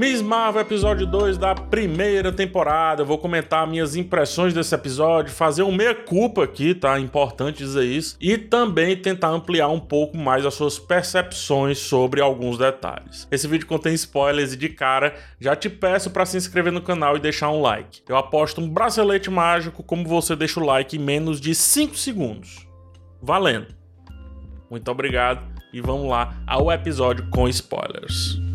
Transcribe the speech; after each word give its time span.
Miss 0.00 0.22
Marvel, 0.22 0.62
episódio 0.62 1.06
2 1.06 1.36
da 1.36 1.54
primeira 1.54 2.32
temporada. 2.32 3.02
Eu 3.02 3.06
vou 3.06 3.18
comentar 3.18 3.66
minhas 3.66 3.96
impressões 3.96 4.54
desse 4.54 4.74
episódio, 4.74 5.30
fazer 5.30 5.62
um 5.62 5.70
meia-culpa 5.70 6.42
aqui, 6.42 6.74
tá? 6.74 6.98
Importante 6.98 7.58
dizer 7.58 7.84
isso. 7.84 8.16
E 8.18 8.38
também 8.38 8.96
tentar 8.96 9.28
ampliar 9.28 9.68
um 9.68 9.78
pouco 9.78 10.16
mais 10.16 10.46
as 10.46 10.54
suas 10.54 10.78
percepções 10.78 11.80
sobre 11.80 12.22
alguns 12.22 12.56
detalhes. 12.56 13.28
Esse 13.30 13.46
vídeo 13.46 13.66
contém 13.66 13.92
spoilers 13.92 14.54
e 14.54 14.56
de 14.56 14.70
cara, 14.70 15.14
já 15.38 15.54
te 15.54 15.68
peço 15.68 16.10
para 16.10 16.24
se 16.24 16.38
inscrever 16.38 16.72
no 16.72 16.80
canal 16.80 17.18
e 17.18 17.20
deixar 17.20 17.50
um 17.50 17.60
like. 17.60 18.00
Eu 18.08 18.16
aposto 18.16 18.58
um 18.58 18.70
bracelete 18.70 19.28
mágico 19.28 19.82
como 19.82 20.08
você 20.08 20.34
deixa 20.34 20.60
o 20.60 20.64
like 20.64 20.96
em 20.96 20.98
menos 20.98 21.38
de 21.38 21.54
5 21.54 21.94
segundos. 21.98 22.66
Valendo! 23.20 23.66
Muito 24.70 24.90
obrigado 24.90 25.46
e 25.74 25.82
vamos 25.82 26.08
lá 26.08 26.42
ao 26.46 26.72
episódio 26.72 27.28
com 27.28 27.46
spoilers. 27.46 28.49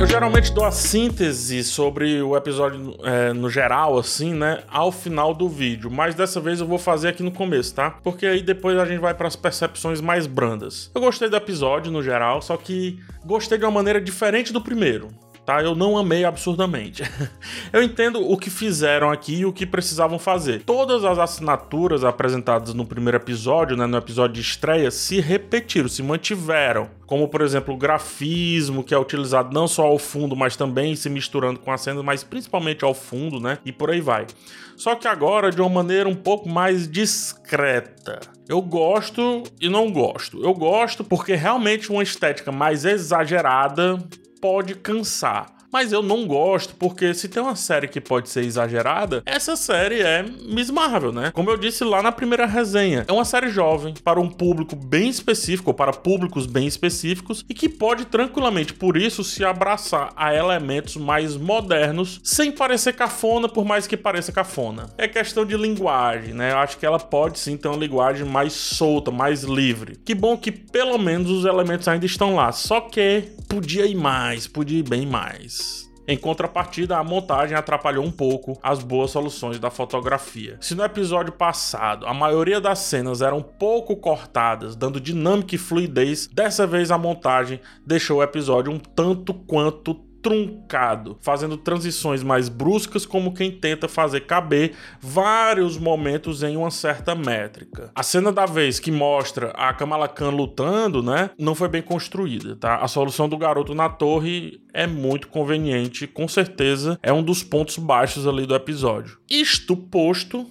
Eu 0.00 0.06
geralmente 0.06 0.50
dou 0.50 0.64
a 0.64 0.70
síntese 0.70 1.62
sobre 1.62 2.22
o 2.22 2.34
episódio 2.34 2.96
é, 3.04 3.34
no 3.34 3.50
geral, 3.50 3.98
assim, 3.98 4.32
né, 4.32 4.62
ao 4.66 4.90
final 4.90 5.34
do 5.34 5.46
vídeo, 5.46 5.90
mas 5.90 6.14
dessa 6.14 6.40
vez 6.40 6.58
eu 6.58 6.66
vou 6.66 6.78
fazer 6.78 7.08
aqui 7.08 7.22
no 7.22 7.30
começo, 7.30 7.74
tá? 7.74 7.90
Porque 8.02 8.24
aí 8.24 8.42
depois 8.42 8.78
a 8.78 8.86
gente 8.86 8.98
vai 8.98 9.12
para 9.12 9.28
as 9.28 9.36
percepções 9.36 10.00
mais 10.00 10.26
brandas. 10.26 10.90
Eu 10.94 11.02
gostei 11.02 11.28
do 11.28 11.36
episódio 11.36 11.92
no 11.92 12.02
geral, 12.02 12.40
só 12.40 12.56
que 12.56 12.98
gostei 13.26 13.58
de 13.58 13.64
uma 13.66 13.70
maneira 13.70 14.00
diferente 14.00 14.54
do 14.54 14.62
primeiro 14.62 15.08
tá? 15.50 15.60
Eu 15.60 15.74
não 15.74 15.98
amei 15.98 16.24
absurdamente. 16.24 17.02
eu 17.72 17.82
entendo 17.82 18.20
o 18.20 18.36
que 18.36 18.48
fizeram 18.48 19.10
aqui 19.10 19.40
e 19.40 19.44
o 19.44 19.52
que 19.52 19.66
precisavam 19.66 20.18
fazer. 20.18 20.62
Todas 20.62 21.04
as 21.04 21.18
assinaturas 21.18 22.04
apresentadas 22.04 22.72
no 22.72 22.86
primeiro 22.86 23.16
episódio, 23.16 23.76
né, 23.76 23.84
no 23.84 23.98
episódio 23.98 24.34
de 24.34 24.40
estreia, 24.40 24.90
se 24.92 25.20
repetiram, 25.20 25.88
se 25.88 26.02
mantiveram. 26.04 26.88
Como, 27.04 27.26
por 27.26 27.40
exemplo, 27.40 27.74
o 27.74 27.76
grafismo, 27.76 28.84
que 28.84 28.94
é 28.94 28.98
utilizado 28.98 29.52
não 29.52 29.66
só 29.66 29.86
ao 29.86 29.98
fundo, 29.98 30.36
mas 30.36 30.54
também 30.54 30.94
se 30.94 31.10
misturando 31.10 31.58
com 31.58 31.72
as 31.72 31.80
cenas, 31.80 32.04
mas 32.04 32.22
principalmente 32.22 32.84
ao 32.84 32.94
fundo, 32.94 33.40
né? 33.40 33.58
E 33.64 33.72
por 33.72 33.90
aí 33.90 34.00
vai. 34.00 34.28
Só 34.76 34.94
que 34.94 35.08
agora 35.08 35.50
de 35.50 35.60
uma 35.60 35.68
maneira 35.68 36.08
um 36.08 36.14
pouco 36.14 36.48
mais 36.48 36.88
discreta. 36.88 38.20
Eu 38.48 38.62
gosto 38.62 39.42
e 39.60 39.68
não 39.68 39.90
gosto. 39.90 40.42
Eu 40.42 40.54
gosto 40.54 41.02
porque 41.02 41.34
realmente 41.34 41.90
uma 41.90 42.02
estética 42.02 42.52
mais 42.52 42.84
exagerada 42.84 43.98
pode 44.40 44.74
cansar. 44.76 45.59
Mas 45.72 45.92
eu 45.92 46.02
não 46.02 46.26
gosto, 46.26 46.74
porque 46.74 47.14
se 47.14 47.28
tem 47.28 47.42
uma 47.42 47.54
série 47.54 47.86
que 47.86 48.00
pode 48.00 48.28
ser 48.28 48.44
exagerada, 48.44 49.22
essa 49.24 49.54
série 49.54 50.00
é 50.00 50.22
Miss 50.22 50.68
Marvel, 50.70 51.12
né? 51.12 51.30
Como 51.32 51.48
eu 51.48 51.56
disse 51.56 51.84
lá 51.84 52.02
na 52.02 52.10
primeira 52.10 52.44
resenha, 52.44 53.04
é 53.06 53.12
uma 53.12 53.24
série 53.24 53.48
jovem, 53.50 53.94
para 54.02 54.20
um 54.20 54.28
público 54.28 54.74
bem 54.74 55.08
específico, 55.08 55.70
ou 55.70 55.74
para 55.74 55.92
públicos 55.92 56.46
bem 56.46 56.66
específicos, 56.66 57.44
e 57.48 57.54
que 57.54 57.68
pode 57.68 58.06
tranquilamente, 58.06 58.74
por 58.74 58.96
isso, 58.96 59.22
se 59.22 59.44
abraçar 59.44 60.12
a 60.16 60.34
elementos 60.34 60.96
mais 60.96 61.36
modernos, 61.36 62.20
sem 62.24 62.50
parecer 62.50 62.94
cafona, 62.94 63.48
por 63.48 63.64
mais 63.64 63.86
que 63.86 63.96
pareça 63.96 64.32
cafona. 64.32 64.90
É 64.98 65.06
questão 65.06 65.44
de 65.46 65.56
linguagem, 65.56 66.34
né? 66.34 66.52
Eu 66.52 66.58
acho 66.58 66.78
que 66.78 66.86
ela 66.86 66.98
pode 66.98 67.38
sim 67.38 67.56
ter 67.56 67.68
uma 67.68 67.76
linguagem 67.76 68.26
mais 68.26 68.52
solta, 68.52 69.10
mais 69.10 69.44
livre. 69.44 69.96
Que 70.04 70.14
bom 70.14 70.36
que 70.36 70.50
pelo 70.50 70.98
menos 70.98 71.30
os 71.30 71.44
elementos 71.44 71.86
ainda 71.86 72.06
estão 72.06 72.34
lá, 72.34 72.50
só 72.50 72.80
que 72.80 73.28
podia 73.48 73.86
ir 73.86 73.94
mais, 73.94 74.46
podia 74.46 74.78
ir 74.78 74.88
bem 74.88 75.06
mais. 75.06 75.59
Em 76.08 76.16
contrapartida, 76.16 76.96
a 76.96 77.04
montagem 77.04 77.56
atrapalhou 77.56 78.04
um 78.04 78.10
pouco 78.10 78.58
as 78.62 78.82
boas 78.82 79.12
soluções 79.12 79.60
da 79.60 79.70
fotografia. 79.70 80.56
Se 80.60 80.74
no 80.74 80.82
episódio 80.82 81.32
passado 81.32 82.04
a 82.04 82.12
maioria 82.12 82.60
das 82.60 82.80
cenas 82.80 83.22
eram 83.22 83.40
pouco 83.40 83.96
cortadas, 83.96 84.74
dando 84.74 85.00
dinâmica 85.00 85.54
e 85.54 85.58
fluidez, 85.58 86.26
dessa 86.26 86.66
vez 86.66 86.90
a 86.90 86.98
montagem 86.98 87.60
deixou 87.86 88.18
o 88.18 88.22
episódio 88.24 88.72
um 88.72 88.78
tanto 88.78 89.32
quanto 89.32 90.09
truncado, 90.22 91.18
fazendo 91.20 91.56
transições 91.56 92.22
mais 92.22 92.48
bruscas, 92.48 93.06
como 93.06 93.34
quem 93.34 93.50
tenta 93.50 93.88
fazer 93.88 94.20
caber 94.20 94.72
vários 95.00 95.78
momentos 95.78 96.42
em 96.42 96.56
uma 96.56 96.70
certa 96.70 97.14
métrica. 97.14 97.90
A 97.94 98.02
cena 98.02 98.32
da 98.32 98.46
vez 98.46 98.78
que 98.78 98.90
mostra 98.90 99.50
a 99.50 99.72
Kamala 99.72 100.08
Khan 100.08 100.30
lutando, 100.30 101.02
né, 101.02 101.30
não 101.38 101.54
foi 101.54 101.68
bem 101.68 101.82
construída, 101.82 102.56
tá? 102.56 102.76
A 102.76 102.88
solução 102.88 103.28
do 103.28 103.38
garoto 103.38 103.74
na 103.74 103.88
torre 103.88 104.60
é 104.72 104.86
muito 104.86 105.28
conveniente, 105.28 106.06
com 106.06 106.28
certeza 106.28 106.98
é 107.02 107.12
um 107.12 107.22
dos 107.22 107.42
pontos 107.42 107.78
baixos 107.78 108.26
ali 108.26 108.46
do 108.46 108.54
episódio. 108.54 109.18
Isto 109.28 109.76
posto, 109.76 110.46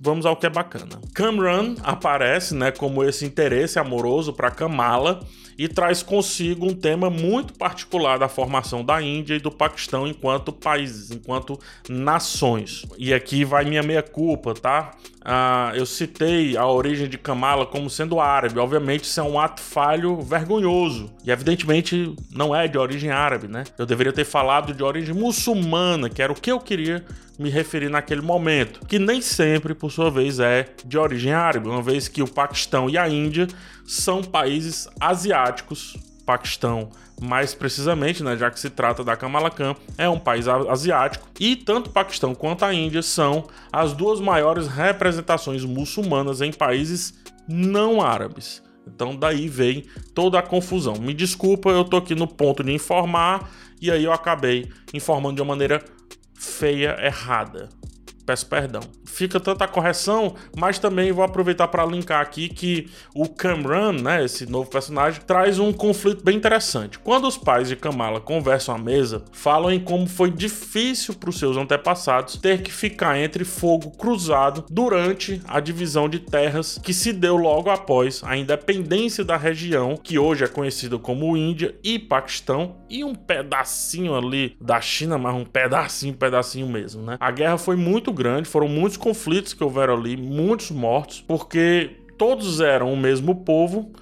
vamos 0.00 0.26
ao 0.26 0.36
que 0.36 0.46
é 0.46 0.50
bacana. 0.50 1.00
Cameron 1.14 1.76
aparece, 1.82 2.54
né, 2.54 2.70
como 2.70 3.02
esse 3.04 3.24
interesse 3.24 3.78
amoroso 3.78 4.32
para 4.32 4.50
Kamala 4.50 5.20
e 5.56 5.68
traz 5.68 6.02
consigo 6.02 6.66
um 6.66 6.74
tema 6.74 7.08
muito 7.08 7.54
particular 7.54 8.18
da 8.18 8.28
formação 8.28 8.84
da 8.84 9.00
Índia 9.00 9.34
e 9.34 9.40
do 9.40 9.50
Paquistão 9.50 10.06
enquanto 10.06 10.52
países, 10.52 11.10
enquanto 11.10 11.58
nações. 11.88 12.84
E 12.98 13.14
aqui 13.14 13.44
vai 13.44 13.64
minha 13.64 13.82
meia 13.82 14.02
culpa, 14.02 14.54
tá? 14.54 14.92
Ah, 15.24 15.72
eu 15.74 15.86
citei 15.86 16.56
a 16.56 16.66
origem 16.66 17.08
de 17.08 17.16
Kamala 17.16 17.64
como 17.64 17.88
sendo 17.88 18.20
árabe. 18.20 18.58
Obviamente, 18.58 19.04
isso 19.04 19.20
é 19.20 19.22
um 19.22 19.38
ato 19.38 19.62
falho 19.62 20.20
vergonhoso. 20.20 21.10
E 21.24 21.30
evidentemente 21.30 22.14
não 22.30 22.54
é 22.54 22.68
de 22.68 22.76
origem 22.76 23.10
árabe, 23.10 23.48
né? 23.48 23.64
Eu 23.78 23.86
deveria 23.86 24.12
ter 24.12 24.24
falado 24.24 24.74
de 24.74 24.82
origem 24.82 25.14
muçulmana, 25.14 26.10
que 26.10 26.20
era 26.20 26.32
o 26.32 26.36
que 26.36 26.50
eu 26.50 26.60
queria 26.60 27.04
me 27.38 27.50
referir 27.50 27.88
naquele 27.88 28.20
momento, 28.20 28.80
que 28.86 28.98
nem 28.98 29.20
sempre, 29.20 29.74
por 29.74 29.90
sua 29.90 30.10
vez, 30.10 30.38
é 30.38 30.68
de 30.84 30.96
origem 30.98 31.32
árabe, 31.32 31.68
uma 31.68 31.82
vez 31.82 32.08
que 32.08 32.22
o 32.22 32.28
Paquistão 32.28 32.88
e 32.88 32.96
a 32.96 33.08
Índia 33.08 33.46
são 33.84 34.22
países 34.22 34.88
asiáticos. 35.00 35.96
Paquistão, 36.24 36.88
mais 37.20 37.54
precisamente, 37.54 38.22
né, 38.22 38.34
já 38.34 38.50
que 38.50 38.58
se 38.58 38.70
trata 38.70 39.04
da 39.04 39.14
Kamala 39.14 39.50
Khan, 39.50 39.76
é 39.98 40.08
um 40.08 40.18
país 40.18 40.48
asiático 40.48 41.28
e 41.38 41.54
tanto 41.54 41.88
o 41.88 41.92
Paquistão 41.92 42.34
quanto 42.34 42.64
a 42.64 42.72
Índia 42.72 43.02
são 43.02 43.46
as 43.70 43.92
duas 43.92 44.20
maiores 44.20 44.66
representações 44.66 45.64
muçulmanas 45.66 46.40
em 46.40 46.50
países 46.50 47.22
não 47.46 48.00
árabes. 48.00 48.62
Então 48.86 49.14
daí 49.14 49.48
vem 49.48 49.84
toda 50.14 50.38
a 50.38 50.42
confusão. 50.42 50.94
Me 50.94 51.12
desculpa, 51.12 51.70
eu 51.70 51.84
tô 51.84 51.98
aqui 51.98 52.14
no 52.14 52.26
ponto 52.26 52.62
de 52.62 52.72
informar 52.72 53.50
e 53.80 53.90
aí 53.90 54.04
eu 54.04 54.12
acabei 54.12 54.70
informando 54.92 55.36
de 55.36 55.42
uma 55.42 55.48
maneira 55.48 55.84
feia, 56.44 56.96
errada. 57.00 57.68
Peço 58.26 58.46
perdão. 58.46 58.80
Fica 59.04 59.38
tanta 59.38 59.68
correção, 59.68 60.34
mas 60.56 60.78
também 60.78 61.12
vou 61.12 61.24
aproveitar 61.24 61.68
para 61.68 61.84
linkar 61.84 62.20
aqui 62.20 62.48
que 62.48 62.90
o 63.14 63.28
Cameron, 63.28 63.92
né, 63.92 64.24
esse 64.24 64.46
novo 64.46 64.70
personagem, 64.70 65.20
traz 65.26 65.58
um 65.58 65.72
conflito 65.72 66.24
bem 66.24 66.36
interessante. 66.36 66.98
Quando 66.98 67.28
os 67.28 67.36
pais 67.36 67.68
de 67.68 67.76
Kamala 67.76 68.20
conversam 68.20 68.74
à 68.74 68.78
mesa, 68.78 69.24
falam 69.32 69.70
em 69.70 69.78
como 69.78 70.06
foi 70.06 70.30
difícil 70.30 71.14
para 71.14 71.30
os 71.30 71.38
seus 71.38 71.56
antepassados 71.56 72.36
ter 72.36 72.62
que 72.62 72.72
ficar 72.72 73.18
entre 73.18 73.44
fogo 73.44 73.90
cruzado 73.90 74.64
durante 74.70 75.40
a 75.46 75.60
divisão 75.60 76.08
de 76.08 76.18
terras 76.18 76.80
que 76.82 76.94
se 76.94 77.12
deu 77.12 77.36
logo 77.36 77.68
após 77.68 78.22
a 78.24 78.36
independência 78.36 79.24
da 79.24 79.36
região, 79.36 79.96
que 79.96 80.18
hoje 80.18 80.44
é 80.44 80.48
conhecida 80.48 80.98
como 80.98 81.36
Índia 81.36 81.74
e 81.84 81.98
Paquistão, 81.98 82.76
e 82.88 83.04
um 83.04 83.14
pedacinho 83.14 84.14
ali 84.14 84.56
da 84.60 84.80
China, 84.80 85.18
mas 85.18 85.34
um 85.34 85.44
pedacinho, 85.44 86.14
pedacinho 86.14 86.68
mesmo, 86.68 87.02
né? 87.02 87.16
A 87.20 87.30
guerra 87.30 87.58
foi 87.58 87.76
muito 87.76 88.13
grande, 88.14 88.48
foram 88.48 88.68
muitos 88.68 88.96
conflitos 88.96 89.52
que 89.52 89.64
houveram 89.64 89.94
ali, 89.94 90.16
muitos 90.16 90.70
mortos, 90.70 91.20
porque 91.20 91.96
todos 92.16 92.60
eram 92.60 92.92
o 92.92 92.96
mesmo 92.96 93.44
povo, 93.44 93.92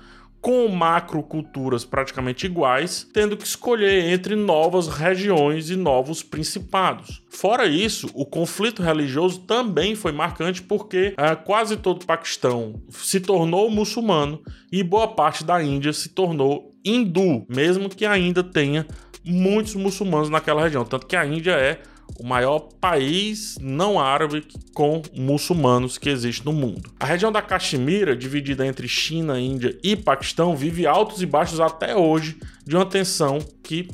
com 0.42 0.66
macroculturas 0.66 1.84
praticamente 1.84 2.46
iguais, 2.46 3.08
tendo 3.14 3.36
que 3.36 3.46
escolher 3.46 4.12
entre 4.12 4.34
novas 4.34 4.88
regiões 4.88 5.70
e 5.70 5.76
novos 5.76 6.20
principados. 6.20 7.22
Fora 7.30 7.64
isso, 7.66 8.10
o 8.12 8.26
conflito 8.26 8.82
religioso 8.82 9.38
também 9.42 9.94
foi 9.94 10.10
marcante 10.10 10.60
porque 10.60 11.14
ah, 11.16 11.36
quase 11.36 11.76
todo 11.76 12.02
o 12.02 12.06
Paquistão 12.06 12.82
se 12.90 13.20
tornou 13.20 13.70
muçulmano 13.70 14.42
e 14.72 14.82
boa 14.82 15.06
parte 15.06 15.44
da 15.44 15.62
Índia 15.62 15.92
se 15.92 16.08
tornou 16.08 16.74
hindu, 16.84 17.46
mesmo 17.48 17.88
que 17.88 18.04
ainda 18.04 18.42
tenha 18.42 18.84
muitos 19.24 19.76
muçulmanos 19.76 20.28
naquela 20.28 20.64
região. 20.64 20.84
Tanto 20.84 21.06
que 21.06 21.14
a 21.14 21.24
Índia 21.24 21.52
é 21.52 21.80
o 22.18 22.26
maior 22.26 22.60
país 22.80 23.56
não 23.60 23.98
árabe 23.98 24.44
com 24.74 25.02
muçulmanos 25.14 25.98
que 25.98 26.08
existe 26.08 26.44
no 26.44 26.52
mundo. 26.52 26.90
A 26.98 27.06
região 27.06 27.32
da 27.32 27.42
Caxemira, 27.42 28.16
dividida 28.16 28.66
entre 28.66 28.88
China, 28.88 29.40
Índia 29.40 29.78
e 29.82 29.96
Paquistão, 29.96 30.56
vive 30.56 30.86
altos 30.86 31.22
e 31.22 31.26
baixos 31.26 31.60
até 31.60 31.96
hoje 31.96 32.38
de 32.66 32.76
uma 32.76 32.86
tensão 32.86 33.38
que 33.62 33.88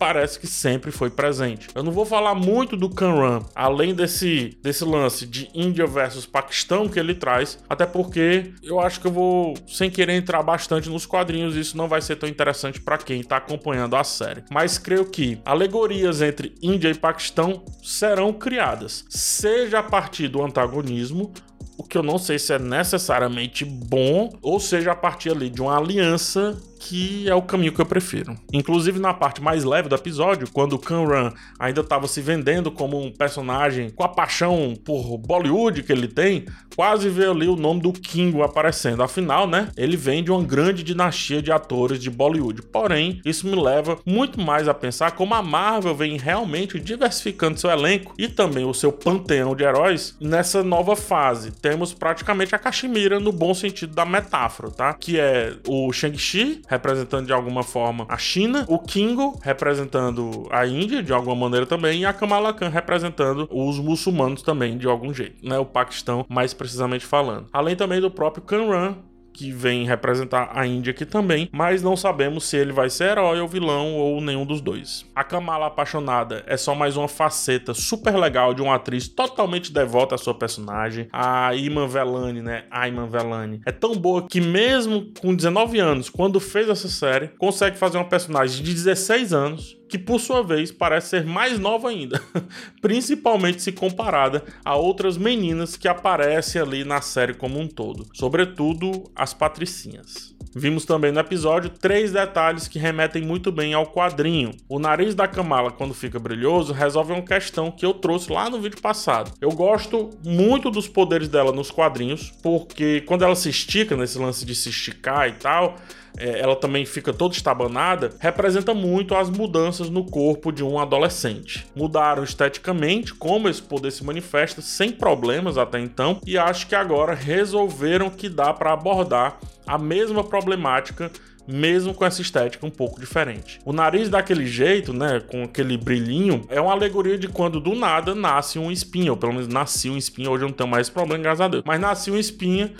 parece 0.00 0.40
que 0.40 0.46
sempre 0.46 0.90
foi 0.90 1.10
presente. 1.10 1.68
Eu 1.74 1.82
não 1.82 1.92
vou 1.92 2.06
falar 2.06 2.34
muito 2.34 2.74
do 2.74 2.88
Kanran, 2.88 3.40
além 3.54 3.94
desse, 3.94 4.56
desse 4.62 4.82
lance 4.82 5.26
de 5.26 5.50
Índia 5.54 5.86
versus 5.86 6.24
Paquistão 6.24 6.88
que 6.88 6.98
ele 6.98 7.14
traz, 7.14 7.58
até 7.68 7.84
porque 7.84 8.54
eu 8.62 8.80
acho 8.80 8.98
que 8.98 9.06
eu 9.06 9.12
vou, 9.12 9.52
sem 9.68 9.90
querer 9.90 10.14
entrar 10.14 10.42
bastante 10.42 10.88
nos 10.88 11.04
quadrinhos, 11.04 11.54
isso 11.54 11.76
não 11.76 11.86
vai 11.86 12.00
ser 12.00 12.16
tão 12.16 12.26
interessante 12.26 12.80
para 12.80 12.96
quem 12.96 13.20
está 13.20 13.36
acompanhando 13.36 13.94
a 13.94 14.02
série. 14.02 14.42
Mas 14.50 14.78
creio 14.78 15.04
que 15.04 15.38
alegorias 15.44 16.22
entre 16.22 16.54
Índia 16.62 16.88
e 16.88 16.94
Paquistão 16.94 17.62
serão 17.82 18.32
criadas, 18.32 19.04
seja 19.10 19.80
a 19.80 19.82
partir 19.82 20.28
do 20.28 20.42
antagonismo 20.42 21.30
o 21.76 21.82
que 21.82 21.96
eu 21.96 22.02
não 22.02 22.18
sei 22.18 22.38
se 22.38 22.52
é 22.52 22.58
necessariamente 22.58 23.64
bom, 23.64 24.30
ou 24.42 24.60
seja, 24.60 24.92
a 24.92 24.94
partir 24.94 25.30
ali 25.30 25.48
de 25.48 25.62
uma 25.62 25.78
aliança 25.78 26.60
que 26.80 27.28
é 27.28 27.34
o 27.34 27.42
caminho 27.42 27.72
que 27.72 27.80
eu 27.80 27.86
prefiro. 27.86 28.34
Inclusive 28.52 28.98
na 28.98 29.12
parte 29.12 29.42
mais 29.42 29.64
leve 29.64 29.88
do 29.88 29.94
episódio, 29.94 30.48
quando 30.50 30.72
o 30.72 30.78
Kanran 30.78 31.32
ainda 31.58 31.82
estava 31.82 32.08
se 32.08 32.22
vendendo 32.22 32.70
como 32.70 32.98
um 32.98 33.12
personagem 33.12 33.90
com 33.90 34.02
a 34.02 34.08
paixão 34.08 34.74
por 34.82 35.18
Bollywood 35.18 35.82
que 35.82 35.92
ele 35.92 36.08
tem, 36.08 36.46
quase 36.74 37.10
veio 37.10 37.32
ali 37.32 37.46
o 37.46 37.56
nome 37.56 37.82
do 37.82 37.92
Kingo 37.92 38.42
aparecendo. 38.42 39.02
Afinal, 39.02 39.46
né, 39.46 39.68
ele 39.76 39.96
vem 39.96 40.24
de 40.24 40.30
uma 40.30 40.42
grande 40.42 40.82
dinastia 40.82 41.42
de 41.42 41.52
atores 41.52 42.00
de 42.00 42.08
Bollywood. 42.08 42.62
Porém, 42.62 43.20
isso 43.24 43.46
me 43.46 43.60
leva 43.60 43.98
muito 44.06 44.40
mais 44.40 44.66
a 44.66 44.72
pensar 44.72 45.10
como 45.12 45.34
a 45.34 45.42
Marvel 45.42 45.94
vem 45.94 46.16
realmente 46.16 46.80
diversificando 46.80 47.60
seu 47.60 47.70
elenco 47.70 48.14
e 48.16 48.26
também 48.26 48.64
o 48.64 48.72
seu 48.72 48.90
panteão 48.90 49.54
de 49.54 49.64
heróis 49.64 50.16
nessa 50.18 50.62
nova 50.62 50.96
fase. 50.96 51.50
Temos 51.50 51.92
praticamente 51.92 52.54
a 52.54 52.58
Cachemira 52.58 53.20
no 53.20 53.32
bom 53.32 53.52
sentido 53.52 53.94
da 53.94 54.06
metáfora, 54.06 54.70
tá? 54.70 54.94
Que 54.94 55.20
é 55.20 55.54
o 55.68 55.92
Shang-Chi 55.92 56.62
representando 56.70 57.26
de 57.26 57.32
alguma 57.32 57.64
forma 57.64 58.06
a 58.08 58.16
China, 58.16 58.64
o 58.68 58.78
Kingo 58.78 59.36
representando 59.42 60.46
a 60.50 60.64
Índia 60.64 61.02
de 61.02 61.12
alguma 61.12 61.34
maneira 61.34 61.66
também 61.66 62.02
e 62.02 62.06
a 62.06 62.12
Kamala 62.12 62.54
Khan 62.54 62.68
representando 62.68 63.48
os 63.50 63.80
muçulmanos 63.80 64.40
também 64.40 64.78
de 64.78 64.86
algum 64.86 65.12
jeito, 65.12 65.44
né? 65.46 65.58
O 65.58 65.66
Paquistão 65.66 66.24
mais 66.28 66.54
precisamente 66.54 67.04
falando. 67.04 67.48
Além 67.52 67.74
também 67.74 68.00
do 68.00 68.10
próprio 68.10 68.44
Kanran, 68.44 68.96
que 69.32 69.50
vem 69.52 69.86
representar 69.86 70.50
a 70.54 70.66
Índia 70.66 70.90
aqui 70.90 71.04
também, 71.04 71.48
mas 71.52 71.82
não 71.82 71.96
sabemos 71.96 72.44
se 72.44 72.56
ele 72.56 72.72
vai 72.72 72.90
ser 72.90 73.12
herói 73.12 73.40
ou 73.40 73.48
vilão 73.48 73.94
ou 73.94 74.20
nenhum 74.20 74.44
dos 74.44 74.60
dois. 74.60 75.06
A 75.14 75.24
Kamala 75.24 75.66
apaixonada 75.66 76.44
é 76.46 76.56
só 76.56 76.74
mais 76.74 76.96
uma 76.96 77.08
faceta 77.08 77.74
super 77.74 78.16
legal 78.16 78.54
de 78.54 78.62
uma 78.62 78.74
atriz 78.74 79.08
totalmente 79.08 79.72
devota 79.72 80.14
à 80.14 80.18
sua 80.18 80.34
personagem. 80.34 81.08
A 81.12 81.54
Iman 81.54 81.88
Velani, 81.88 82.42
né? 82.42 82.64
Iman 82.88 83.06
Velani 83.06 83.60
é 83.66 83.72
tão 83.72 83.94
boa 83.94 84.26
que 84.28 84.40
mesmo 84.40 85.12
com 85.20 85.34
19 85.34 85.78
anos, 85.78 86.08
quando 86.08 86.40
fez 86.40 86.68
essa 86.68 86.88
série, 86.88 87.28
consegue 87.38 87.76
fazer 87.78 87.98
uma 87.98 88.08
personagem 88.08 88.62
de 88.62 88.72
16 88.72 89.32
anos 89.32 89.79
que 89.90 89.98
por 89.98 90.20
sua 90.20 90.42
vez 90.42 90.70
parece 90.70 91.08
ser 91.08 91.26
mais 91.26 91.58
nova 91.58 91.88
ainda, 91.88 92.22
principalmente 92.80 93.60
se 93.60 93.72
comparada 93.72 94.44
a 94.64 94.76
outras 94.76 95.18
meninas 95.18 95.76
que 95.76 95.88
aparecem 95.88 96.62
ali 96.62 96.84
na 96.84 97.00
série 97.00 97.34
como 97.34 97.58
um 97.58 97.66
todo, 97.66 98.06
sobretudo 98.14 99.10
as 99.14 99.34
patricinhas. 99.34 100.34
Vimos 100.54 100.84
também 100.84 101.12
no 101.12 101.20
episódio 101.20 101.70
três 101.70 102.10
detalhes 102.10 102.66
que 102.66 102.78
remetem 102.78 103.22
muito 103.22 103.52
bem 103.52 103.72
ao 103.72 103.86
quadrinho. 103.86 104.50
O 104.68 104.80
nariz 104.80 105.14
da 105.14 105.28
Kamala, 105.28 105.70
quando 105.70 105.94
fica 105.94 106.18
brilhoso, 106.18 106.72
resolve 106.72 107.12
uma 107.12 107.22
questão 107.22 107.70
que 107.70 107.86
eu 107.86 107.94
trouxe 107.94 108.32
lá 108.32 108.50
no 108.50 108.60
vídeo 108.60 108.80
passado. 108.80 109.32
Eu 109.40 109.50
gosto 109.50 110.10
muito 110.24 110.68
dos 110.68 110.88
poderes 110.88 111.28
dela 111.28 111.52
nos 111.52 111.70
quadrinhos, 111.70 112.32
porque 112.42 113.00
quando 113.02 113.22
ela 113.22 113.36
se 113.36 113.48
estica, 113.48 113.96
nesse 113.96 114.18
lance 114.18 114.44
de 114.44 114.54
se 114.56 114.70
esticar 114.70 115.28
e 115.28 115.32
tal, 115.34 115.76
é, 116.20 116.38
ela 116.38 116.54
também 116.54 116.84
fica 116.84 117.12
toda 117.12 117.34
estabanada, 117.34 118.10
representa 118.18 118.74
muito 118.74 119.14
as 119.14 119.30
mudanças 119.30 119.88
no 119.88 120.04
corpo 120.04 120.52
de 120.52 120.62
um 120.62 120.78
adolescente. 120.78 121.66
Mudaram 121.74 122.22
esteticamente 122.22 123.14
como 123.14 123.48
esse 123.48 123.62
poder 123.62 123.90
se 123.90 124.04
manifesta 124.04 124.60
sem 124.60 124.92
problemas 124.92 125.56
até 125.56 125.80
então, 125.80 126.20
e 126.26 126.36
acho 126.36 126.66
que 126.66 126.74
agora 126.74 127.14
resolveram 127.14 128.10
que 128.10 128.28
dá 128.28 128.52
para 128.52 128.72
abordar 128.72 129.38
a 129.66 129.78
mesma 129.78 130.22
problemática 130.22 131.10
mesmo 131.46 131.92
com 131.92 132.04
essa 132.04 132.22
estética 132.22 132.64
um 132.64 132.70
pouco 132.70 133.00
diferente. 133.00 133.60
O 133.64 133.72
nariz 133.72 134.08
daquele 134.08 134.46
jeito, 134.46 134.92
né, 134.92 135.20
com 135.20 135.42
aquele 135.42 135.76
brilhinho, 135.76 136.44
é 136.48 136.60
uma 136.60 136.72
alegoria 136.72 137.18
de 137.18 137.26
quando 137.28 137.58
do 137.58 137.74
nada 137.74 138.14
nasce 138.14 138.58
um 138.58 138.70
espinho, 138.70 139.12
ou 139.12 139.16
pelo 139.16 139.32
menos 139.32 139.48
nasceu 139.48 139.92
um 139.92 139.96
espinho, 139.96 140.30
hoje 140.30 140.44
eu 140.44 140.48
não 140.48 140.54
tenho 140.54 140.70
mais 140.70 140.88
problema, 140.88 141.22
graças 141.22 141.40
a 141.40 141.48
Deus. 141.48 141.64
Mas 141.66 141.80
nasceu 141.80 142.14
um 142.14 142.18
espinho 142.18 142.70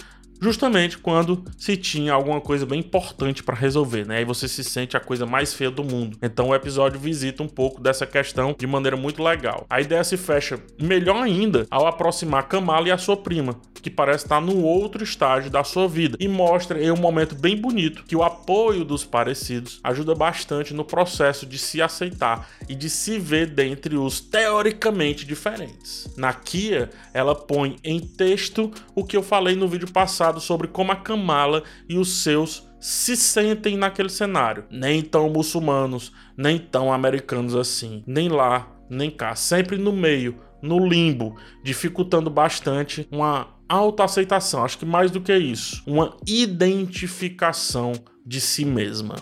justamente 0.40 0.98
quando 0.98 1.44
se 1.58 1.76
tinha 1.76 2.12
alguma 2.12 2.40
coisa 2.40 2.64
bem 2.64 2.80
importante 2.80 3.42
para 3.42 3.54
resolver, 3.54 4.06
né? 4.06 4.22
E 4.22 4.24
você 4.24 4.48
se 4.48 4.64
sente 4.64 4.96
a 4.96 5.00
coisa 5.00 5.26
mais 5.26 5.52
feia 5.52 5.70
do 5.70 5.84
mundo. 5.84 6.16
Então 6.22 6.48
o 6.48 6.54
episódio 6.54 6.98
visita 6.98 7.42
um 7.42 7.48
pouco 7.48 7.80
dessa 7.80 8.06
questão 8.06 8.54
de 8.58 8.66
maneira 8.66 8.96
muito 8.96 9.22
legal. 9.22 9.66
A 9.68 9.80
ideia 9.80 10.02
se 10.02 10.16
fecha 10.16 10.58
melhor 10.80 11.22
ainda 11.22 11.66
ao 11.70 11.86
aproximar 11.86 12.48
Kamala 12.48 12.88
e 12.88 12.90
a 12.92 12.98
sua 12.98 13.16
prima, 13.16 13.56
que 13.74 13.90
parece 13.90 14.24
estar 14.24 14.40
no 14.40 14.62
outro 14.62 15.02
estágio 15.02 15.50
da 15.50 15.64
sua 15.64 15.88
vida 15.88 16.16
e 16.20 16.28
mostra 16.28 16.82
em 16.82 16.90
um 16.90 16.96
momento 16.96 17.34
bem 17.34 17.56
bonito 17.56 18.04
que 18.04 18.16
o 18.16 18.22
apoio 18.22 18.84
dos 18.84 19.04
parecidos 19.04 19.80
ajuda 19.82 20.14
bastante 20.14 20.74
no 20.74 20.84
processo 20.84 21.46
de 21.46 21.58
se 21.58 21.82
aceitar 21.82 22.48
e 22.68 22.74
de 22.74 22.88
se 22.88 23.18
ver 23.18 23.46
dentre 23.46 23.96
os 23.96 24.20
teoricamente 24.20 25.24
diferentes. 25.24 26.08
Na 26.16 26.32
Kia, 26.32 26.90
ela 27.12 27.34
põe 27.34 27.76
em 27.82 28.00
texto 28.00 28.70
o 28.94 29.04
que 29.04 29.16
eu 29.16 29.22
falei 29.22 29.56
no 29.56 29.68
vídeo 29.68 29.90
passado 29.90 30.29
sobre 30.38 30.68
como 30.68 30.92
a 30.92 30.96
Kamala 30.96 31.64
e 31.88 31.98
os 31.98 32.22
seus 32.22 32.68
se 32.78 33.16
sentem 33.16 33.76
naquele 33.76 34.08
cenário. 34.08 34.64
Nem 34.70 35.02
tão 35.02 35.28
muçulmanos, 35.28 36.12
nem 36.36 36.58
tão 36.58 36.92
americanos 36.92 37.54
assim. 37.56 38.04
Nem 38.06 38.28
lá, 38.28 38.68
nem 38.88 39.10
cá. 39.10 39.34
Sempre 39.34 39.76
no 39.76 39.92
meio, 39.92 40.36
no 40.62 40.86
limbo, 40.86 41.36
dificultando 41.64 42.30
bastante 42.30 43.08
uma 43.10 43.48
autoaceitação. 43.68 44.64
Acho 44.64 44.78
que 44.78 44.86
mais 44.86 45.10
do 45.10 45.20
que 45.20 45.34
isso, 45.36 45.82
uma 45.86 46.16
identificação 46.26 47.92
de 48.26 48.40
si 48.40 48.64
mesma. 48.64 49.16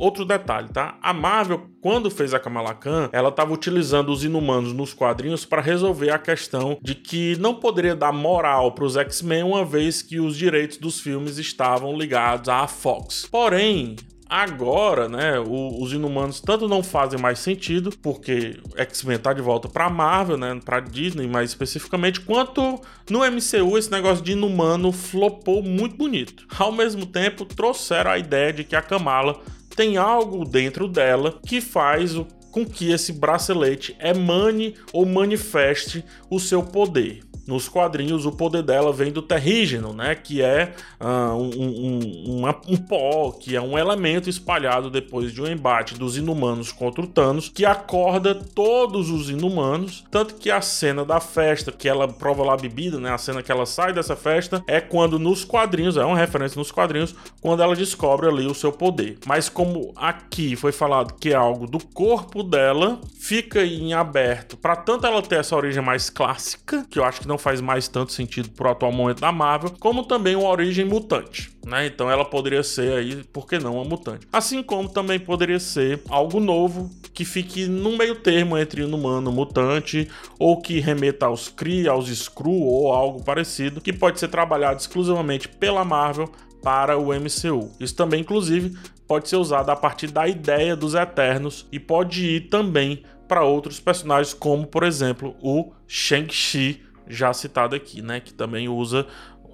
Outro 0.00 0.24
detalhe, 0.24 0.68
tá? 0.72 0.96
A 1.02 1.12
Marvel, 1.12 1.66
quando 1.78 2.10
fez 2.10 2.32
a 2.32 2.40
Kamala 2.40 2.72
Khan, 2.72 3.10
ela 3.12 3.28
estava 3.28 3.52
utilizando 3.52 4.08
os 4.10 4.24
inumanos 4.24 4.72
nos 4.72 4.94
quadrinhos 4.94 5.44
para 5.44 5.60
resolver 5.60 6.08
a 6.08 6.18
questão 6.18 6.78
de 6.80 6.94
que 6.94 7.36
não 7.38 7.54
poderia 7.54 7.94
dar 7.94 8.10
moral 8.10 8.72
para 8.72 8.86
os 8.86 8.96
X-Men 8.96 9.42
uma 9.42 9.62
vez 9.62 10.00
que 10.00 10.18
os 10.18 10.38
direitos 10.38 10.78
dos 10.78 10.98
filmes 11.00 11.36
estavam 11.36 11.94
ligados 11.98 12.48
à 12.48 12.66
Fox. 12.66 13.28
Porém, 13.30 13.94
Agora, 14.30 15.08
né, 15.08 15.40
os 15.40 15.92
Inumanos 15.92 16.40
tanto 16.40 16.68
não 16.68 16.84
fazem 16.84 17.18
mais 17.18 17.40
sentido, 17.40 17.90
porque 18.00 18.60
X-Men 18.76 19.18
tá 19.18 19.32
de 19.32 19.42
volta 19.42 19.68
pra 19.68 19.90
Marvel, 19.90 20.36
né, 20.36 20.60
pra 20.64 20.78
Disney 20.78 21.26
mais 21.26 21.50
especificamente, 21.50 22.20
quanto 22.20 22.80
no 23.10 23.28
MCU 23.28 23.76
esse 23.76 23.90
negócio 23.90 24.22
de 24.22 24.30
Inumano 24.30 24.92
flopou 24.92 25.64
muito 25.64 25.96
bonito. 25.96 26.46
Ao 26.56 26.70
mesmo 26.70 27.06
tempo, 27.06 27.44
trouxeram 27.44 28.12
a 28.12 28.18
ideia 28.18 28.52
de 28.52 28.62
que 28.62 28.76
a 28.76 28.82
Kamala 28.82 29.36
tem 29.80 29.96
algo 29.96 30.44
dentro 30.44 30.86
dela 30.86 31.40
que 31.46 31.58
faz 31.58 32.12
com 32.50 32.66
que 32.66 32.92
esse 32.92 33.14
bracelete 33.14 33.96
emane 33.98 34.74
ou 34.92 35.06
manifeste 35.06 36.04
o 36.28 36.38
seu 36.38 36.62
poder 36.62 37.29
nos 37.46 37.68
quadrinhos 37.68 38.26
o 38.26 38.32
poder 38.32 38.62
dela 38.62 38.92
vem 38.92 39.12
do 39.12 39.22
terrígeno, 39.22 39.92
né? 39.92 40.14
Que 40.14 40.42
é 40.42 40.74
uh, 41.00 41.34
um, 41.34 41.50
um, 41.56 42.44
um, 42.44 42.48
um, 42.68 42.76
pó, 42.76 43.32
que 43.32 43.56
é 43.56 43.60
um 43.60 43.78
elemento 43.78 44.28
espalhado 44.28 44.90
depois 44.90 45.32
de 45.32 45.42
um 45.42 45.46
embate 45.46 45.94
dos 45.94 46.16
inumanos 46.16 46.72
contra 46.72 47.02
o 47.02 47.06
Thanos, 47.06 47.48
que 47.48 47.64
acorda 47.64 48.34
todos 48.34 49.10
os 49.10 49.30
inumanos. 49.30 50.04
Tanto 50.10 50.34
que 50.34 50.50
a 50.50 50.60
cena 50.60 51.04
da 51.04 51.20
festa, 51.20 51.72
que 51.72 51.88
ela 51.88 52.06
prova 52.06 52.44
lá 52.44 52.54
a 52.54 52.56
bebida, 52.56 52.98
né? 52.98 53.10
A 53.10 53.18
cena 53.18 53.42
que 53.42 53.50
ela 53.50 53.66
sai 53.66 53.92
dessa 53.92 54.16
festa, 54.16 54.62
é 54.66 54.80
quando 54.80 55.18
nos 55.18 55.44
quadrinhos, 55.44 55.96
é 55.96 56.04
uma 56.04 56.16
referência 56.16 56.58
nos 56.58 56.70
quadrinhos, 56.70 57.14
quando 57.40 57.62
ela 57.62 57.74
descobre 57.74 58.28
ali 58.28 58.46
o 58.46 58.54
seu 58.54 58.72
poder. 58.72 59.18
Mas 59.26 59.48
como 59.48 59.92
aqui 59.96 60.56
foi 60.56 60.72
falado 60.72 61.14
que 61.14 61.30
é 61.30 61.34
algo 61.34 61.66
do 61.66 61.84
corpo 61.84 62.42
dela, 62.42 63.00
fica 63.18 63.64
em 63.64 63.92
aberto 63.92 64.56
para 64.56 64.76
tanto 64.76 65.06
ela 65.06 65.22
ter 65.22 65.36
essa 65.36 65.56
origem 65.56 65.82
mais 65.82 66.10
clássica, 66.10 66.84
que 66.88 66.98
eu 66.98 67.04
acho 67.04 67.20
que 67.20 67.28
não 67.30 67.38
faz 67.38 67.60
mais 67.60 67.88
tanto 67.88 68.12
sentido 68.12 68.50
pro 68.50 68.68
atual 68.68 68.92
momento 68.92 69.20
da 69.20 69.30
Marvel, 69.30 69.72
como 69.78 70.04
também 70.04 70.34
uma 70.34 70.48
origem 70.48 70.84
mutante. 70.84 71.50
Né? 71.64 71.86
Então 71.86 72.10
ela 72.10 72.24
poderia 72.24 72.62
ser 72.62 72.92
aí, 72.98 73.22
por 73.32 73.46
que 73.46 73.58
não, 73.58 73.76
uma 73.76 73.84
mutante. 73.84 74.26
Assim 74.32 74.62
como 74.62 74.88
também 74.88 75.18
poderia 75.18 75.60
ser 75.60 76.02
algo 76.08 76.40
novo 76.40 76.90
que 77.14 77.24
fique 77.24 77.66
no 77.66 77.96
meio 77.96 78.16
termo 78.16 78.58
entre 78.58 78.82
humano 78.82 79.30
e 79.30 79.34
mutante, 79.34 80.08
ou 80.38 80.60
que 80.60 80.80
remeta 80.80 81.26
aos 81.26 81.48
Kree, 81.48 81.88
aos 81.88 82.08
Skrull 82.08 82.66
ou 82.66 82.92
algo 82.92 83.22
parecido, 83.22 83.80
que 83.80 83.92
pode 83.92 84.18
ser 84.18 84.28
trabalhado 84.28 84.80
exclusivamente 84.80 85.48
pela 85.48 85.84
Marvel 85.84 86.30
para 86.62 86.98
o 86.98 87.08
MCU. 87.14 87.70
Isso 87.78 87.94
também, 87.94 88.20
inclusive, 88.20 88.76
pode 89.06 89.28
ser 89.28 89.36
usado 89.36 89.70
a 89.70 89.76
partir 89.76 90.08
da 90.08 90.26
ideia 90.26 90.74
dos 90.74 90.94
Eternos 90.94 91.66
e 91.70 91.78
pode 91.78 92.26
ir 92.26 92.40
também 92.48 93.02
para 93.28 93.44
outros 93.44 93.78
personagens, 93.78 94.34
como 94.34 94.66
por 94.66 94.82
exemplo 94.82 95.36
o 95.40 95.72
Shang-Chi 95.86 96.82
já 97.10 97.32
citado 97.32 97.74
aqui, 97.74 98.00
né, 98.00 98.20
que 98.20 98.32
também 98.32 98.68
usa 98.68 99.06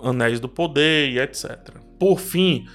anéis 0.02 0.38
do 0.38 0.48
poder 0.48 1.10
e 1.10 1.18
etc. 1.18 1.56
Por 1.98 2.20
fim, 2.20 2.66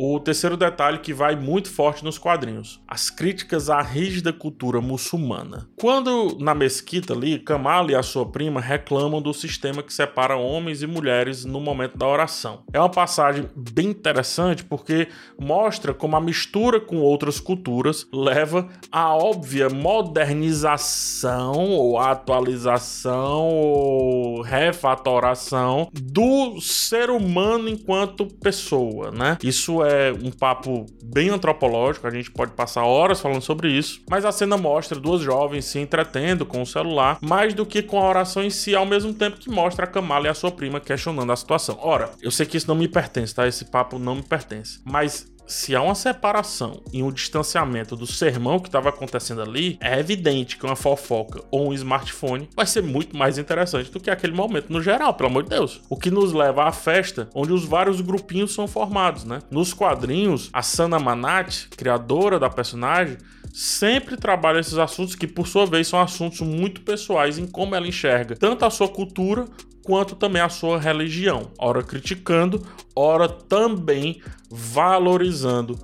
o 0.00 0.20
terceiro 0.20 0.56
detalhe 0.56 0.98
que 0.98 1.12
vai 1.12 1.34
muito 1.34 1.68
forte 1.68 2.04
nos 2.04 2.16
quadrinhos: 2.18 2.80
as 2.86 3.10
críticas 3.10 3.68
à 3.68 3.82
rígida 3.82 4.32
cultura 4.32 4.80
muçulmana. 4.80 5.68
Quando 5.76 6.38
na 6.38 6.54
mesquita 6.54 7.12
ali, 7.12 7.40
Kamala 7.40 7.90
e 7.90 7.96
a 7.96 8.02
sua 8.02 8.24
prima 8.24 8.60
reclamam 8.60 9.20
do 9.20 9.34
sistema 9.34 9.82
que 9.82 9.92
separa 9.92 10.36
homens 10.36 10.82
e 10.82 10.86
mulheres 10.86 11.44
no 11.44 11.60
momento 11.60 11.98
da 11.98 12.06
oração. 12.06 12.62
É 12.72 12.78
uma 12.78 12.88
passagem 12.88 13.48
bem 13.56 13.88
interessante 13.88 14.62
porque 14.62 15.08
mostra 15.36 15.92
como 15.92 16.14
a 16.14 16.20
mistura 16.20 16.80
com 16.80 16.98
outras 16.98 17.40
culturas 17.40 18.06
leva 18.12 18.68
à 18.92 19.16
óbvia 19.16 19.68
modernização 19.68 21.64
ou 21.70 21.98
atualização 21.98 23.48
ou 23.48 24.42
refatoração 24.42 25.90
do 25.92 26.60
ser 26.60 27.10
humano 27.10 27.68
enquanto 27.68 28.26
pessoa, 28.26 29.10
né? 29.10 29.36
Isso 29.42 29.82
é 29.82 29.87
é 29.88 30.12
um 30.12 30.30
papo 30.30 30.86
bem 31.02 31.30
antropológico, 31.30 32.06
a 32.06 32.10
gente 32.10 32.30
pode 32.30 32.52
passar 32.52 32.84
horas 32.84 33.20
falando 33.20 33.42
sobre 33.42 33.70
isso, 33.70 34.02
mas 34.08 34.24
a 34.24 34.32
cena 34.32 34.56
mostra 34.56 34.98
duas 34.98 35.20
jovens 35.20 35.64
se 35.64 35.78
entretendo 35.78 36.44
com 36.46 36.62
o 36.62 36.66
celular, 36.66 37.18
mais 37.20 37.54
do 37.54 37.66
que 37.66 37.82
com 37.82 37.98
a 37.98 38.08
oração 38.08 38.42
em 38.42 38.50
si, 38.50 38.74
ao 38.74 38.86
mesmo 38.86 39.12
tempo 39.14 39.38
que 39.38 39.50
mostra 39.50 39.84
a 39.84 39.88
Kamala 39.88 40.26
e 40.26 40.30
a 40.30 40.34
sua 40.34 40.50
prima 40.50 40.80
questionando 40.80 41.32
a 41.32 41.36
situação. 41.36 41.78
Ora, 41.80 42.10
eu 42.20 42.30
sei 42.30 42.46
que 42.46 42.56
isso 42.56 42.68
não 42.68 42.74
me 42.74 42.88
pertence, 42.88 43.34
tá? 43.34 43.46
Esse 43.46 43.64
papo 43.64 43.98
não 43.98 44.16
me 44.16 44.22
pertence, 44.22 44.80
mas 44.84 45.26
se 45.48 45.74
há 45.74 45.80
uma 45.80 45.94
separação 45.94 46.82
e 46.92 47.02
um 47.02 47.10
distanciamento 47.10 47.96
do 47.96 48.06
sermão 48.06 48.60
que 48.60 48.68
estava 48.68 48.90
acontecendo 48.90 49.40
ali, 49.40 49.78
é 49.80 49.98
evidente 49.98 50.58
que 50.58 50.66
uma 50.66 50.76
fofoca 50.76 51.42
ou 51.50 51.70
um 51.70 51.72
smartphone 51.72 52.48
vai 52.54 52.66
ser 52.66 52.82
muito 52.82 53.16
mais 53.16 53.38
interessante 53.38 53.90
do 53.90 53.98
que 53.98 54.10
aquele 54.10 54.34
momento 54.34 54.70
no 54.70 54.82
geral, 54.82 55.14
pelo 55.14 55.30
amor 55.30 55.44
de 55.44 55.48
Deus. 55.48 55.80
O 55.88 55.96
que 55.96 56.10
nos 56.10 56.34
leva 56.34 56.64
à 56.64 56.72
festa 56.72 57.30
onde 57.34 57.52
os 57.52 57.64
vários 57.64 58.02
grupinhos 58.02 58.52
são 58.52 58.68
formados, 58.68 59.24
né? 59.24 59.40
Nos 59.50 59.72
quadrinhos, 59.72 60.50
a 60.52 60.62
Sana 60.62 60.98
Manat, 60.98 61.68
criadora 61.70 62.38
da 62.38 62.50
personagem, 62.50 63.16
sempre 63.50 64.16
trabalha 64.16 64.60
esses 64.60 64.76
assuntos 64.76 65.14
que, 65.14 65.26
por 65.26 65.48
sua 65.48 65.64
vez, 65.64 65.88
são 65.88 65.98
assuntos 65.98 66.40
muito 66.42 66.82
pessoais 66.82 67.38
em 67.38 67.46
como 67.46 67.74
ela 67.74 67.88
enxerga 67.88 68.36
tanto 68.36 68.66
a 68.66 68.70
sua 68.70 68.88
cultura 68.88 69.46
quanto 69.88 70.14
também 70.14 70.42
a 70.42 70.50
sua 70.50 70.78
religião. 70.78 71.50
Ora 71.58 71.82
criticando, 71.82 72.62
ora 72.94 73.26
também 73.26 74.20
valorizando 74.50 75.78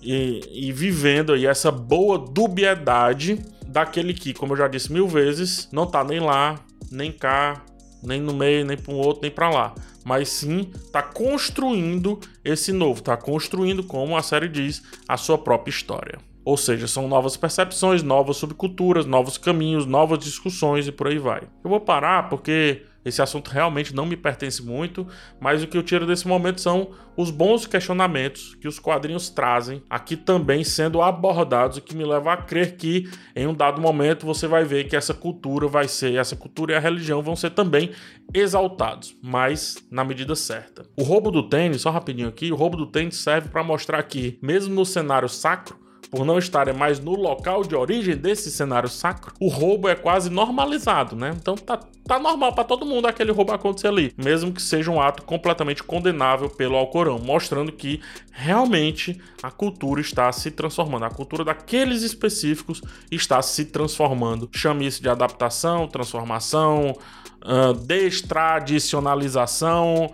e, 0.00 0.68
e 0.68 0.72
vivendo 0.72 1.32
aí 1.32 1.44
essa 1.44 1.72
boa 1.72 2.16
dubiedade 2.16 3.44
daquele 3.66 4.14
que, 4.14 4.32
como 4.32 4.52
eu 4.52 4.58
já 4.58 4.68
disse 4.68 4.92
mil 4.92 5.08
vezes, 5.08 5.68
não 5.72 5.86
tá 5.86 6.04
nem 6.04 6.20
lá, 6.20 6.60
nem 6.88 7.10
cá, 7.10 7.64
nem 8.00 8.20
no 8.20 8.32
meio, 8.32 8.64
nem 8.64 8.76
para 8.76 8.94
um 8.94 8.98
outro, 8.98 9.22
nem 9.22 9.30
para 9.30 9.50
lá. 9.50 9.74
Mas 10.04 10.28
sim 10.28 10.70
tá 10.92 11.02
construindo 11.02 12.20
esse 12.44 12.72
novo, 12.72 13.02
tá 13.02 13.16
construindo, 13.16 13.82
como 13.82 14.16
a 14.16 14.22
série 14.22 14.48
diz, 14.48 14.84
a 15.08 15.16
sua 15.16 15.36
própria 15.36 15.72
história. 15.72 16.20
Ou 16.44 16.56
seja, 16.56 16.86
são 16.86 17.08
novas 17.08 17.36
percepções, 17.36 18.04
novas 18.04 18.36
subculturas, 18.36 19.04
novos 19.04 19.36
caminhos, 19.36 19.84
novas 19.84 20.20
discussões 20.20 20.86
e 20.86 20.92
por 20.92 21.08
aí 21.08 21.18
vai. 21.18 21.42
Eu 21.64 21.70
vou 21.70 21.80
parar 21.80 22.28
porque 22.28 22.84
esse 23.08 23.22
assunto 23.22 23.48
realmente 23.48 23.94
não 23.94 24.06
me 24.06 24.16
pertence 24.16 24.62
muito, 24.62 25.06
mas 25.40 25.62
o 25.62 25.66
que 25.66 25.76
eu 25.76 25.82
tiro 25.82 26.06
desse 26.06 26.26
momento 26.26 26.60
são 26.60 26.90
os 27.16 27.30
bons 27.30 27.66
questionamentos 27.66 28.54
que 28.54 28.68
os 28.68 28.78
quadrinhos 28.78 29.28
trazem, 29.28 29.82
aqui 29.90 30.16
também 30.16 30.62
sendo 30.62 31.02
abordados, 31.02 31.78
o 31.78 31.82
que 31.82 31.96
me 31.96 32.04
leva 32.04 32.32
a 32.32 32.36
crer 32.36 32.76
que 32.76 33.10
em 33.34 33.46
um 33.46 33.54
dado 33.54 33.80
momento 33.80 34.24
você 34.24 34.46
vai 34.46 34.64
ver 34.64 34.84
que 34.84 34.94
essa 34.94 35.12
cultura 35.12 35.66
vai 35.66 35.88
ser, 35.88 36.14
essa 36.14 36.36
cultura 36.36 36.72
e 36.72 36.76
a 36.76 36.80
religião 36.80 37.20
vão 37.20 37.34
ser 37.34 37.50
também 37.50 37.90
exaltados, 38.32 39.16
mas 39.22 39.76
na 39.90 40.04
medida 40.04 40.36
certa. 40.36 40.86
O 40.96 41.02
roubo 41.02 41.30
do 41.30 41.48
tênis, 41.48 41.82
só 41.82 41.90
rapidinho 41.90 42.28
aqui, 42.28 42.52
o 42.52 42.56
roubo 42.56 42.76
do 42.76 42.86
tênis 42.86 43.16
serve 43.16 43.48
para 43.48 43.64
mostrar 43.64 44.02
que, 44.04 44.38
mesmo 44.40 44.74
no 44.74 44.84
cenário 44.84 45.28
sacro, 45.28 45.88
por 46.10 46.24
não 46.24 46.38
estarem 46.38 46.74
mais 46.74 46.98
no 46.98 47.14
local 47.14 47.62
de 47.62 47.74
origem 47.74 48.16
desse 48.16 48.50
cenário 48.50 48.88
sacro, 48.88 49.34
o 49.40 49.48
roubo 49.48 49.88
é 49.88 49.94
quase 49.94 50.30
normalizado, 50.30 51.14
né? 51.14 51.34
Então 51.36 51.54
tá, 51.54 51.80
tá 52.08 52.18
normal 52.18 52.52
para 52.54 52.64
todo 52.64 52.86
mundo 52.86 53.06
aquele 53.06 53.30
roubo 53.30 53.52
acontecer 53.52 53.88
ali, 53.88 54.14
mesmo 54.16 54.50
que 54.50 54.62
seja 54.62 54.90
um 54.90 54.98
ato 55.00 55.22
completamente 55.22 55.84
condenável 55.84 56.48
pelo 56.48 56.74
Alcorão, 56.74 57.18
mostrando 57.18 57.70
que 57.70 58.00
realmente 58.32 59.20
a 59.42 59.50
cultura 59.50 60.00
está 60.00 60.32
se 60.32 60.50
transformando, 60.50 61.04
a 61.04 61.10
cultura 61.10 61.44
daqueles 61.44 62.02
específicos 62.02 62.80
está 63.10 63.42
se 63.42 63.66
transformando. 63.66 64.48
Chame 64.54 64.86
isso 64.86 65.02
de 65.02 65.10
adaptação, 65.10 65.86
transformação, 65.86 66.96
uh, 67.44 67.74
destradicionalização, 67.74 70.10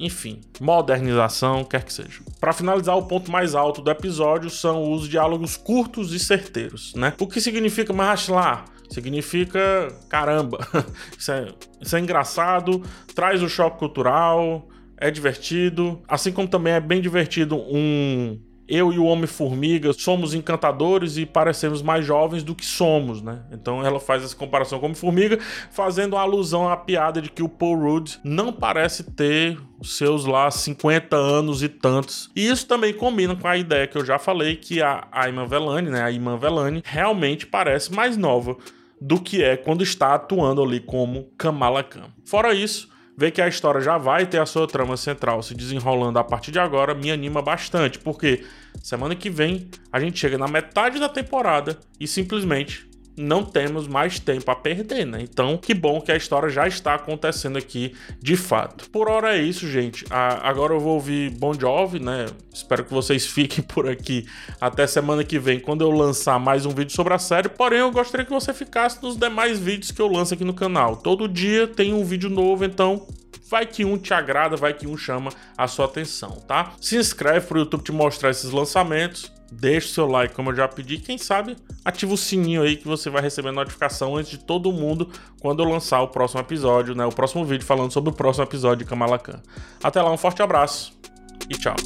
enfim, 0.00 0.40
modernização, 0.58 1.62
quer 1.62 1.84
que 1.84 1.92
seja. 1.92 2.22
Para 2.40 2.54
finalizar, 2.54 2.96
o 2.96 3.04
ponto 3.04 3.30
mais 3.30 3.54
alto 3.54 3.82
do 3.82 3.90
episódio 3.90 4.48
são 4.48 4.90
os 4.92 5.06
diálogos 5.06 5.58
curtos 5.58 6.14
e 6.14 6.18
certeiros, 6.18 6.94
né? 6.94 7.12
O 7.20 7.26
que 7.26 7.38
significa 7.40 7.92
mais 7.92 8.28
lá? 8.28 8.64
Significa 8.90 9.88
caramba, 10.08 10.58
isso 11.18 11.32
é, 11.32 11.48
isso 11.80 11.96
é 11.96 12.00
engraçado, 12.00 12.82
traz 13.14 13.42
o 13.42 13.48
choque 13.48 13.78
cultural, 13.78 14.68
é 14.96 15.10
divertido, 15.10 16.02
assim 16.08 16.32
como 16.32 16.48
também 16.48 16.74
é 16.74 16.80
bem 16.80 17.00
divertido 17.00 17.56
um 17.56 18.38
eu 18.68 18.92
e 18.92 18.98
o 18.98 19.04
Homem-Formiga 19.04 19.92
somos 19.92 20.34
encantadores 20.34 21.16
e 21.16 21.26
parecemos 21.26 21.82
mais 21.82 22.04
jovens 22.04 22.42
do 22.42 22.54
que 22.54 22.64
somos, 22.64 23.20
né? 23.20 23.42
Então 23.52 23.84
ela 23.84 24.00
faz 24.00 24.22
essa 24.22 24.34
comparação 24.34 24.78
com 24.78 24.86
o 24.86 24.88
Homem-Formiga, 24.88 25.38
fazendo 25.70 26.16
alusão 26.16 26.68
à 26.68 26.76
piada 26.76 27.20
de 27.20 27.30
que 27.30 27.42
o 27.42 27.48
Paul 27.48 27.78
Rudd 27.78 28.16
não 28.24 28.52
parece 28.52 29.04
ter 29.04 29.58
os 29.78 29.96
seus 29.96 30.24
lá 30.24 30.50
50 30.50 31.16
anos 31.16 31.62
e 31.62 31.68
tantos. 31.68 32.30
E 32.34 32.46
isso 32.46 32.66
também 32.66 32.92
combina 32.92 33.36
com 33.36 33.46
a 33.46 33.56
ideia 33.56 33.86
que 33.86 33.96
eu 33.96 34.04
já 34.04 34.18
falei 34.18 34.56
que 34.56 34.80
a 34.80 35.06
Ayman 35.12 35.46
Velani, 35.46 35.90
né, 35.90 36.02
a 36.02 36.10
Iman 36.10 36.38
Velani, 36.38 36.82
realmente 36.84 37.46
parece 37.46 37.92
mais 37.92 38.16
nova 38.16 38.56
do 39.00 39.20
que 39.20 39.42
é 39.42 39.56
quando 39.56 39.82
está 39.82 40.14
atuando 40.14 40.62
ali 40.62 40.80
como 40.80 41.28
Kamala 41.36 41.82
Khan. 41.82 42.08
Fora 42.24 42.54
isso, 42.54 42.88
ver 43.16 43.30
que 43.30 43.40
a 43.40 43.48
história 43.48 43.80
já 43.80 43.96
vai 43.96 44.26
ter 44.26 44.40
a 44.40 44.46
sua 44.46 44.66
trama 44.66 44.96
central 44.96 45.42
se 45.42 45.54
desenrolando 45.54 46.18
a 46.18 46.24
partir 46.24 46.50
de 46.50 46.58
agora 46.58 46.94
me 46.94 47.10
anima 47.10 47.40
bastante, 47.40 47.98
porque 47.98 48.44
semana 48.82 49.14
que 49.14 49.30
vem 49.30 49.68
a 49.92 50.00
gente 50.00 50.18
chega 50.18 50.36
na 50.36 50.48
metade 50.48 50.98
da 50.98 51.08
temporada 51.08 51.78
e 51.98 52.06
simplesmente 52.06 52.88
não 53.16 53.44
temos 53.44 53.86
mais 53.86 54.18
tempo 54.18 54.50
a 54.50 54.56
perder, 54.56 55.06
né? 55.06 55.18
Então, 55.22 55.56
que 55.56 55.72
bom 55.72 56.00
que 56.00 56.10
a 56.10 56.16
história 56.16 56.48
já 56.48 56.66
está 56.66 56.94
acontecendo 56.94 57.56
aqui 57.56 57.94
de 58.20 58.36
fato. 58.36 58.88
Por 58.90 59.08
hora 59.08 59.36
é 59.36 59.42
isso, 59.42 59.68
gente. 59.70 60.04
agora 60.10 60.74
eu 60.74 60.80
vou 60.80 60.94
ouvir 60.94 61.30
Bon 61.30 61.54
Jovi, 61.54 62.00
né? 62.00 62.26
Espero 62.52 62.84
que 62.84 62.92
vocês 62.92 63.26
fiquem 63.26 63.62
por 63.62 63.88
aqui 63.88 64.26
até 64.60 64.86
semana 64.86 65.24
que 65.24 65.38
vem, 65.38 65.60
quando 65.60 65.82
eu 65.82 65.90
lançar 65.90 66.38
mais 66.38 66.66
um 66.66 66.70
vídeo 66.70 66.94
sobre 66.94 67.14
a 67.14 67.18
série. 67.18 67.48
Porém, 67.48 67.80
eu 67.80 67.90
gostaria 67.90 68.26
que 68.26 68.32
você 68.32 68.52
ficasse 68.52 69.02
nos 69.02 69.16
demais 69.16 69.58
vídeos 69.58 69.90
que 69.90 70.02
eu 70.02 70.08
lanço 70.08 70.34
aqui 70.34 70.44
no 70.44 70.54
canal. 70.54 70.96
Todo 70.96 71.28
dia 71.28 71.66
tem 71.66 71.92
um 71.92 72.04
vídeo 72.04 72.28
novo, 72.28 72.64
então 72.64 73.06
vai 73.48 73.66
que 73.66 73.84
um 73.84 73.96
te 73.96 74.12
agrada, 74.12 74.56
vai 74.56 74.72
que 74.74 74.86
um 74.86 74.96
chama 74.96 75.30
a 75.56 75.68
sua 75.68 75.84
atenção, 75.84 76.42
tá? 76.48 76.72
Se 76.80 76.96
inscreve 76.96 77.46
pro 77.46 77.58
YouTube 77.58 77.84
te 77.84 77.92
mostrar 77.92 78.30
esses 78.30 78.50
lançamentos 78.50 79.33
deixe 79.54 79.88
seu 79.88 80.06
like, 80.06 80.34
como 80.34 80.50
eu 80.50 80.54
já 80.54 80.68
pedi. 80.68 80.98
Quem 80.98 81.18
sabe 81.18 81.56
ativa 81.84 82.12
o 82.14 82.16
sininho 82.16 82.62
aí 82.62 82.76
que 82.76 82.86
você 82.86 83.10
vai 83.10 83.22
receber 83.22 83.52
notificação 83.52 84.16
antes 84.16 84.30
de 84.30 84.38
todo 84.38 84.72
mundo 84.72 85.10
quando 85.40 85.62
eu 85.62 85.68
lançar 85.68 86.00
o 86.02 86.08
próximo 86.08 86.40
episódio, 86.40 86.94
né? 86.94 87.04
O 87.06 87.12
próximo 87.12 87.44
vídeo 87.44 87.64
falando 87.64 87.92
sobre 87.92 88.10
o 88.10 88.12
próximo 88.12 88.44
episódio 88.44 88.84
de 88.84 88.90
Kamala 88.90 89.18
Khan. 89.18 89.40
Até 89.82 90.02
lá, 90.02 90.12
um 90.12 90.16
forte 90.16 90.42
abraço 90.42 90.92
e 91.48 91.56
tchau. 91.56 91.76